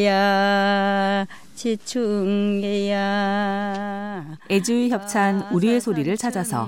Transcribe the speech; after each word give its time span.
지충개야 0.00 0.16
지충개야 1.54 2.96
애주의 4.50 4.88
협찬 4.88 5.48
우리의 5.52 5.82
소리를 5.82 6.16
찾아서 6.16 6.66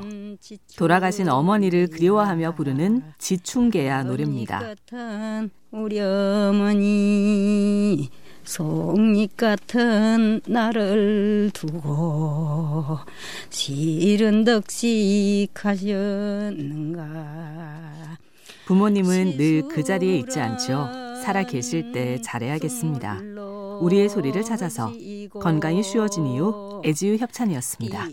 돌아가신 0.76 1.30
어머니를 1.30 1.86
그리워하며 1.88 2.54
부르는 2.54 3.02
지충개야 3.16 4.02
노래입니다. 4.02 4.74
우리 5.70 6.00
어머니 6.00 6.90
송잎 8.44 9.38
같은 9.38 10.42
나를 10.46 11.50
두고 11.54 12.98
싫은 13.48 14.44
덕식 14.44 15.48
하셨는가 15.54 17.02
부모님은 18.66 19.38
늘 19.38 19.62
그 19.68 19.82
자리에 19.82 20.18
있지 20.18 20.38
않죠. 20.38 21.01
살아 21.22 21.44
계실 21.44 21.92
때 21.92 22.20
잘해야겠습니다. 22.20 23.20
우리의 23.80 24.08
소리를 24.08 24.42
찾아서 24.42 24.92
건강이 25.40 25.84
쉬워진 25.84 26.26
이유 26.26 26.82
애지유 26.84 27.16
협찬이었습니다. 27.16 28.08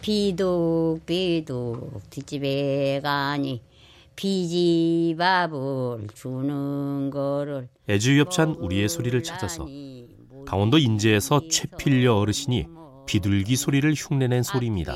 비둑 0.00 1.04
비둑 1.04 2.00
뒷집에 2.08 3.00
가니 3.02 3.62
비지밥을 4.16 6.06
주는 6.14 7.10
거를 7.10 7.68
애주협찬 7.90 8.52
우리의 8.52 8.88
소리를 8.88 9.22
찾아서 9.22 9.66
강원도 10.46 10.78
인제에서 10.78 11.48
최필려 11.50 12.16
어르신이 12.16 12.66
비둘기 13.06 13.56
소리를 13.56 13.92
흉내낸 13.92 14.42
소리입니다. 14.42 14.94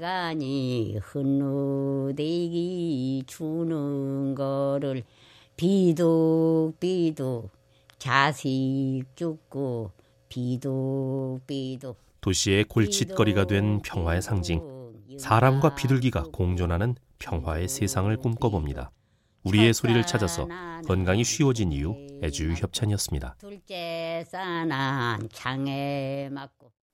가니 0.00 0.96
흔누대기 1.02 2.14
주는 3.26 4.34
거를 4.34 5.04
비둑 5.56 6.72
비둑 6.80 7.50
자식 7.98 9.04
죽고 9.14 9.90
비둑 10.30 11.40
비둑 11.46 11.98
도시의 12.22 12.64
골칫거리가 12.64 13.44
된 13.44 13.82
평화의 13.82 14.22
상징 14.22 14.62
사람과 15.18 15.74
비둘기가 15.74 16.28
공존하는 16.32 16.94
평화의 17.18 17.68
세상을 17.68 18.16
꿈꿔봅니다. 18.16 18.90
우리의 19.44 19.74
소리를 19.74 20.06
찾아서 20.06 20.48
건강이 20.86 21.24
쉬워진 21.24 21.72
이유 21.72 21.94
애주 22.22 22.54
협찬이었습니다. 22.54 23.36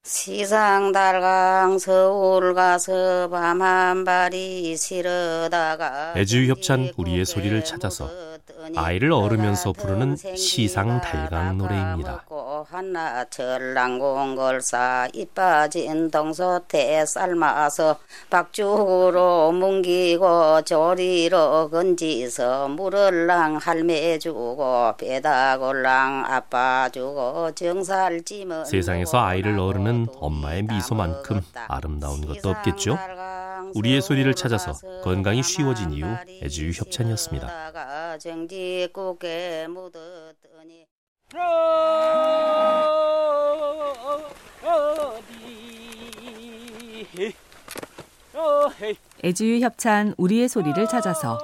시상 0.07 0.93
달강 0.93 1.81
서울 1.81 2.55
가서 2.55 3.29
밤 3.29 3.61
한 3.61 4.05
발이 4.05 4.77
실어다가 4.77 6.13
애주 6.17 6.47
협찬 6.47 6.93
우리의 6.97 7.25
소리를 7.25 7.65
찾아서 7.65 8.09
아이를 8.77 9.11
얻으면서 9.13 9.73
부르는 9.73 10.17
시상 10.37 11.01
달강 11.01 11.59
노래입니다. 11.59 12.25
하나 12.69 13.25
철랑공걸사 13.27 15.09
이빠진 15.13 16.11
동서태 16.11 17.07
삶아서 17.07 17.99
박죽으로 18.29 19.53
뭉기고 19.53 20.63
조리로 20.63 21.71
건지서 21.71 22.69
물을랑 22.69 23.57
할매 23.57 24.19
주고 24.19 24.97
배다골랑 24.97 26.25
아빠 26.27 26.89
주고 26.93 27.53
정살 27.55 28.23
찜은 28.23 28.65
세상에서 28.65 29.19
아이를 29.19 29.59
얻는 29.59 30.09
엄마의 30.17 30.65
미소만큼 30.65 31.41
아름다운 31.69 32.27
것도 32.27 32.51
없겠죠? 32.51 32.99
우리의 33.75 34.03
소리를 34.03 34.33
찾아서 34.35 34.73
건강이 35.03 35.43
쉬워진 35.43 35.93
이유 35.93 36.07
애주 36.43 36.71
협찬이었습니다. 36.71 38.19
정지국에 38.19 39.67
묻었더니 39.69 40.87
애주유 49.25 49.61
협찬 49.65 50.15
우리의 50.17 50.49
소리를 50.49 50.87
찾아서 50.89 51.39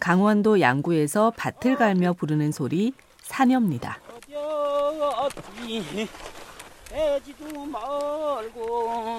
강원도 0.00 0.60
양구에서 0.60 1.32
밭을 1.36 1.76
갈며 1.76 2.12
부르는 2.12 2.52
소리 2.52 2.92
사녀입니다. 3.22 3.98
애지도 6.92 7.64
말고. 7.66 9.18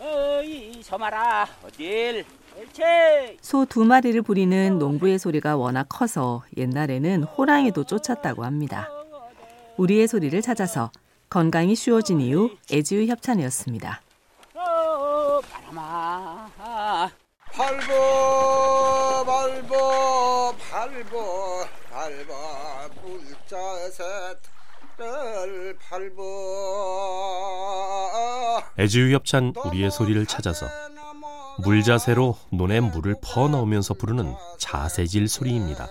어이 0.00 0.82
저마라 0.82 1.46
어딜? 1.64 2.24
소 3.40 3.64
두 3.66 3.84
마리를 3.84 4.20
부리는 4.22 4.78
농부의 4.78 5.18
소리가 5.18 5.56
워낙 5.56 5.86
커서 5.88 6.42
옛날에는 6.56 7.22
호랑이도 7.24 7.84
쫓았다고 7.84 8.44
합니다. 8.44 8.88
우리의 9.76 10.08
소리를 10.08 10.40
찾아서 10.42 10.90
건강이 11.30 11.76
쉬워진 11.76 12.20
이유 12.20 12.50
애지유 12.72 13.06
협찬이었습니다. 13.10 14.00
발버 17.52 19.24
발버 19.24 20.54
발버 20.70 21.68
발버 21.90 22.34
불자셋을 23.00 24.38
발버 25.78 26.22
애지유 28.78 29.14
협찬 29.14 29.54
우리의 29.64 29.90
소리를 29.92 30.26
찾아서 30.26 30.66
물자세로 31.58 32.36
논에 32.50 32.80
물을 32.80 33.14
퍼 33.22 33.48
넣으면서 33.48 33.94
부르는 33.94 34.34
자세질 34.58 35.28
소리입니다. 35.28 35.88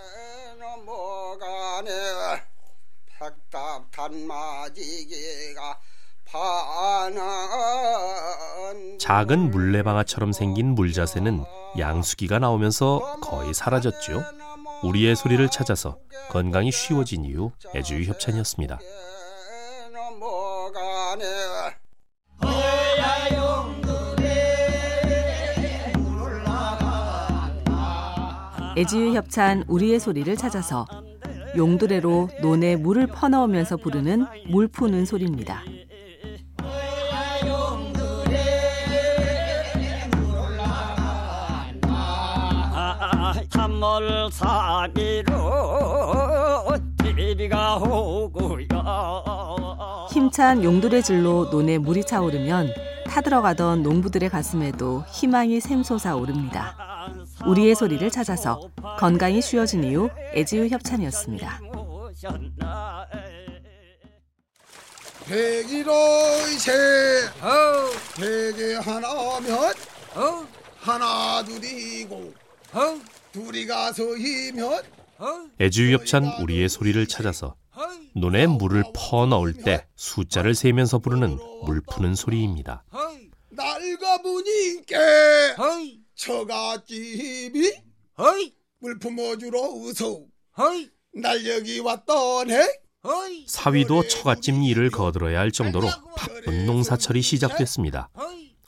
작은 9.07 9.51
물레방아처럼 9.51 10.33
생긴 10.33 10.75
물자새는 10.75 11.41
양수기가 11.79 12.39
나오면서 12.39 13.21
거의 13.21 13.53
사라졌죠. 13.53 14.21
우리의 14.83 15.15
소리를 15.15 15.47
찾아서 15.47 15.97
건강이 16.29 16.73
쉬워진 16.73 17.23
이유 17.23 17.51
애주의 17.73 18.05
협찬이었습니다. 18.05 18.79
애지유 28.77 29.15
협찬 29.15 29.63
우리의 29.69 30.01
소리를 30.01 30.35
찾아서 30.35 30.85
용두레로 31.55 32.27
논에 32.41 32.75
물을 32.75 33.07
퍼넣으면서 33.07 33.77
부르는 33.77 34.25
물 34.49 34.67
푸는 34.67 35.05
소리입니다. 35.05 35.63
힘찬 50.11 50.63
용두레 50.63 51.01
질로 51.01 51.45
논에 51.51 51.77
물이 51.77 52.05
차오르면 52.05 52.73
타들어가던 53.07 53.83
농부들의 53.83 54.29
가슴에도 54.29 55.03
희망이 55.09 55.59
샘솟아 55.59 56.15
오릅니다. 56.15 56.75
우리의 57.45 57.75
소리를 57.75 58.09
찾아서 58.11 58.69
건강이 58.99 59.41
쉬워진 59.41 59.83
이유 59.83 60.09
애지유 60.33 60.67
협찬이었습니다. 60.67 61.59
백일오이세 65.27 66.71
어. 67.41 67.89
백에 68.15 68.75
하나면 68.75 69.73
어. 70.15 70.47
하나 70.79 71.43
둘이고 71.43 72.46
어. 72.73 72.99
둘이 73.31 73.65
가서 73.65 74.03
이면? 74.17 74.81
애주유 75.59 75.93
협찬 75.93 76.25
우리의 76.41 76.69
소리를 76.69 77.07
찾아서 77.07 77.55
논에 78.15 78.47
물을 78.47 78.83
퍼 78.95 79.25
넣을 79.25 79.53
때 79.53 79.85
숫자를 79.95 80.55
세면서 80.55 80.99
부르는 80.99 81.37
물 81.65 81.81
푸는 81.81 82.15
소리입니다. 82.15 82.83
낡아보니께 83.51 84.95
처갓집이 86.15 87.73
물 88.79 88.99
품어주러 88.99 89.59
우소. 89.59 90.27
날 91.13 91.45
여기 91.47 91.79
왔더네 91.79 92.79
사위도 93.47 94.07
처갓집 94.07 94.55
일을 94.63 94.91
거들어야 94.91 95.39
할 95.39 95.51
정도로 95.51 95.87
바쁜 96.15 96.65
농사철이 96.65 97.21
시작됐습니다. 97.21 98.09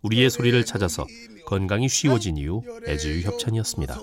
우리의 0.01 0.29
소리를 0.29 0.63
찾아서 0.65 1.05
건강이 1.45 1.89
쉬워진 1.89 2.37
이유 2.37 2.61
애주유 2.87 3.21
협찬이었습니다. 3.21 3.99